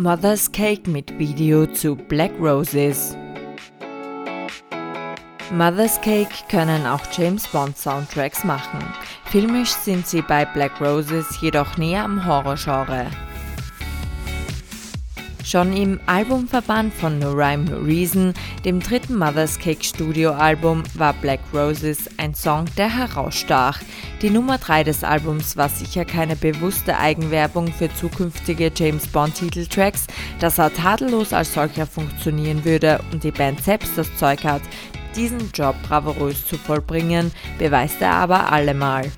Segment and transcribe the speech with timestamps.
[0.00, 3.16] Mother's Cake mit Video zu Black Roses.
[5.50, 8.78] Mother's Cake können auch James Bond Soundtracks machen.
[9.24, 13.10] Filmisch sind sie bei Black Roses jedoch näher am Horrorgenre.
[15.48, 18.34] Schon im Albumverband von No Rhyme No Reason,
[18.66, 23.80] dem dritten Mother's Cake Studioalbum, war Black Roses ein Song, der herausstach.
[24.20, 30.06] Die Nummer 3 des Albums war sicher keine bewusste Eigenwerbung für zukünftige James Bond Titeltracks,
[30.38, 34.60] dass er tadellos als solcher funktionieren würde und die Band selbst das Zeug hat,
[35.16, 39.10] diesen Job bravourös zu vollbringen, beweist er aber allemal.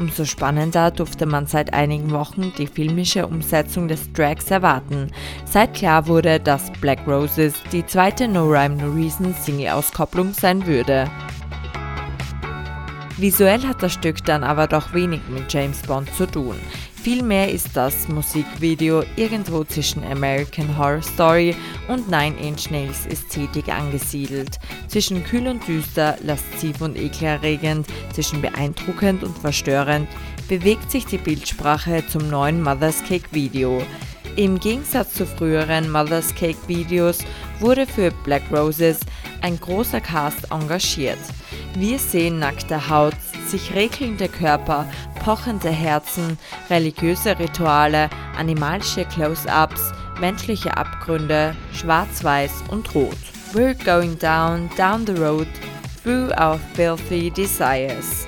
[0.00, 5.10] Umso spannender durfte man seit einigen Wochen die filmische Umsetzung des Tracks erwarten,
[5.44, 11.10] seit klar wurde, dass Black Roses die zweite No Rhyme No Reason Single-Auskopplung sein würde.
[13.18, 16.56] Visuell hat das Stück dann aber doch wenig mit James Bond zu tun.
[17.02, 21.56] Vielmehr ist das Musikvideo irgendwo zwischen American Horror Story
[21.88, 24.58] und Nine Inch Nails Ästhetik angesiedelt.
[24.86, 30.08] Zwischen kühl und düster, lasziv und ekelerregend, zwischen beeindruckend und verstörend
[30.46, 33.80] bewegt sich die Bildsprache zum neuen Mother's Cake Video.
[34.36, 37.20] Im Gegensatz zu früheren Mother's Cake Videos
[37.60, 39.00] wurde für Black Roses
[39.40, 41.18] ein großer Cast engagiert.
[41.74, 43.14] Wir sehen nackte Haut,
[43.46, 44.86] sich regelnde Körper,
[45.20, 53.16] pochende Herzen, religiöse Rituale, animalische Close-ups, menschliche Abgründe, schwarz-weiß und rot.
[53.54, 55.46] We're going down, down the road,
[56.02, 58.26] through our filthy desires.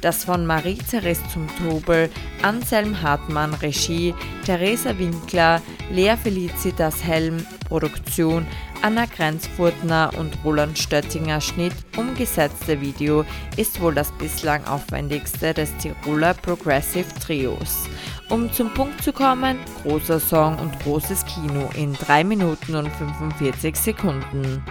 [0.00, 2.08] Das von Marie-Therese zum Tobel,
[2.42, 8.46] Anselm Hartmann Regie, Theresa Winkler, Lea Felicitas Helm Produktion,
[8.82, 13.24] Anna Grenzfurtner und Roland Stöttinger Schnitt umgesetzte Video
[13.56, 17.86] ist wohl das bislang aufwendigste des Tiroler Progressive Trios.
[18.30, 23.76] Um zum Punkt zu kommen, großer Song und großes Kino in 3 Minuten und 45
[23.76, 24.62] Sekunden.